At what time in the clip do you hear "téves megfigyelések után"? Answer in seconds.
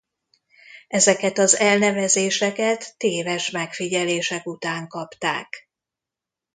2.97-4.87